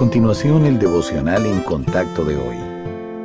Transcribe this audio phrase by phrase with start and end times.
[0.00, 2.56] continuación el devocional en contacto de hoy.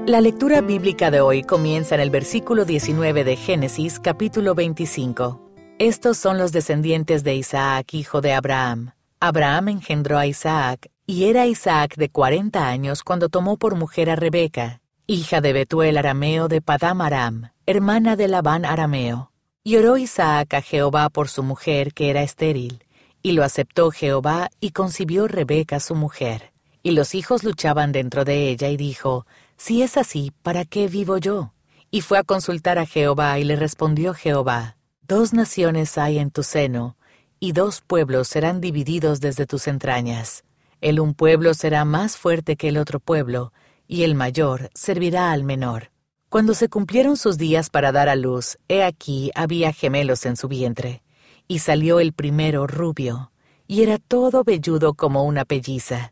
[0.07, 5.39] La lectura bíblica de hoy comienza en el versículo 19 de Génesis capítulo 25.
[5.79, 8.91] Estos son los descendientes de Isaac, hijo de Abraham.
[9.21, 14.17] Abraham engendró a Isaac, y era Isaac de cuarenta años cuando tomó por mujer a
[14.17, 19.31] Rebeca, hija de Betuel arameo de Padam Aram, hermana de Labán arameo.
[19.63, 22.83] Y oró Isaac a Jehová por su mujer que era estéril,
[23.21, 26.51] y lo aceptó Jehová y concibió Rebeca su mujer.
[26.85, 29.25] Y los hijos luchaban dentro de ella y dijo,
[29.57, 31.51] Si es así, ¿para qué vivo yo?
[31.89, 36.43] Y fue a consultar a Jehová y le respondió Jehová, Dos naciones hay en tu
[36.43, 36.95] seno,
[37.39, 40.43] y dos pueblos serán divididos desde tus entrañas.
[40.79, 43.51] El un pueblo será más fuerte que el otro pueblo,
[43.87, 45.89] y el mayor servirá al menor.
[46.29, 50.47] Cuando se cumplieron sus días para dar a luz, he aquí había gemelos en su
[50.47, 51.01] vientre.
[51.47, 53.31] Y salió el primero rubio,
[53.65, 56.11] y era todo velludo como una pelliza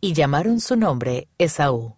[0.00, 1.96] y llamaron su nombre Esaú.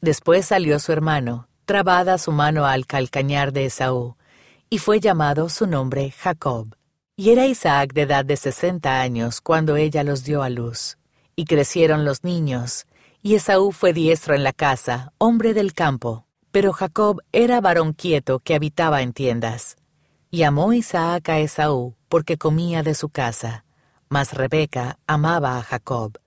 [0.00, 4.16] Después salió su hermano, trabada su mano al calcañar de Esaú,
[4.68, 6.74] y fue llamado su nombre Jacob.
[7.16, 10.98] Y era Isaac de edad de sesenta años cuando ella los dio a luz.
[11.34, 12.86] Y crecieron los niños,
[13.22, 18.40] y Esaú fue diestro en la casa, hombre del campo, pero Jacob era varón quieto
[18.40, 19.76] que habitaba en tiendas.
[20.30, 23.64] Y amó Isaac a Esaú porque comía de su casa,
[24.08, 26.18] mas Rebeca amaba a Jacob.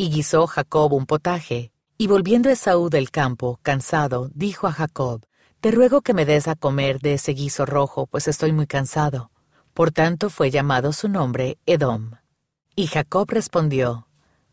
[0.00, 5.26] Y guisó Jacob un potaje, y volviendo Esaú del campo, cansado, dijo a Jacob,
[5.60, 9.32] Te ruego que me des a comer de ese guiso rojo, pues estoy muy cansado.
[9.74, 12.12] Por tanto fue llamado su nombre Edom.
[12.76, 14.06] Y Jacob respondió,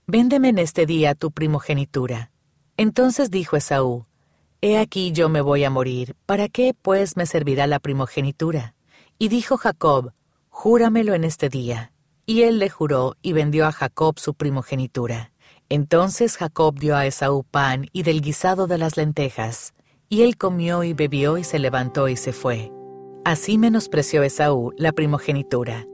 [0.08, 2.32] Véndeme en este día tu primogenitura.
[2.76, 4.08] Entonces dijo Esaú,
[4.62, 8.74] He aquí yo me voy a morir, ¿para qué pues me servirá la primogenitura?
[9.20, 10.12] Y dijo Jacob,
[10.50, 11.92] Júramelo en este día.
[12.26, 15.34] Y él le juró y vendió a Jacob su primogenitura.
[15.70, 19.74] Entonces Jacob dio a Esaú pan y del guisado de las lentejas,
[20.10, 22.72] y él comió y bebió y se levantó y se fue.
[23.24, 25.88] Así menospreció Esaú la primogenitura.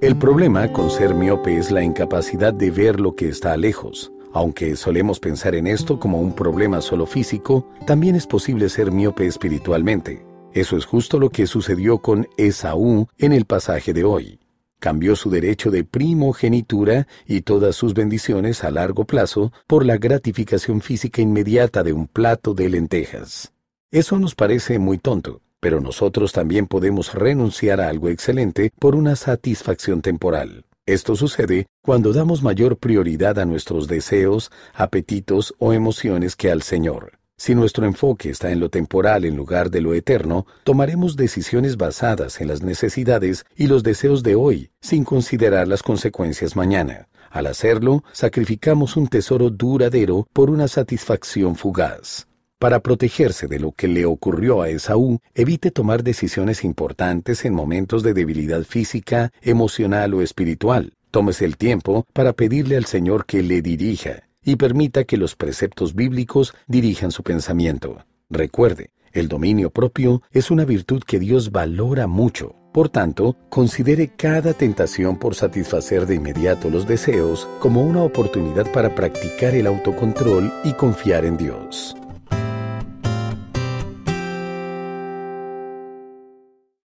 [0.00, 4.12] El problema con ser miope es la incapacidad de ver lo que está lejos.
[4.32, 9.26] Aunque solemos pensar en esto como un problema solo físico, también es posible ser miope
[9.26, 10.24] espiritualmente.
[10.52, 14.38] Eso es justo lo que sucedió con Esaú en el pasaje de hoy
[14.78, 20.80] cambió su derecho de primogenitura y todas sus bendiciones a largo plazo por la gratificación
[20.80, 23.52] física inmediata de un plato de lentejas.
[23.90, 29.16] Eso nos parece muy tonto, pero nosotros también podemos renunciar a algo excelente por una
[29.16, 30.64] satisfacción temporal.
[30.86, 37.17] Esto sucede cuando damos mayor prioridad a nuestros deseos, apetitos o emociones que al Señor.
[37.40, 42.40] Si nuestro enfoque está en lo temporal en lugar de lo eterno, tomaremos decisiones basadas
[42.40, 47.06] en las necesidades y los deseos de hoy, sin considerar las consecuencias mañana.
[47.30, 52.26] Al hacerlo, sacrificamos un tesoro duradero por una satisfacción fugaz.
[52.58, 58.02] Para protegerse de lo que le ocurrió a Esaú, evite tomar decisiones importantes en momentos
[58.02, 60.94] de debilidad física, emocional o espiritual.
[61.12, 65.94] Tómese el tiempo para pedirle al Señor que le dirija y permita que los preceptos
[65.94, 68.04] bíblicos dirijan su pensamiento.
[68.30, 72.54] Recuerde, el dominio propio es una virtud que Dios valora mucho.
[72.72, 78.94] Por tanto, considere cada tentación por satisfacer de inmediato los deseos como una oportunidad para
[78.94, 81.87] practicar el autocontrol y confiar en Dios.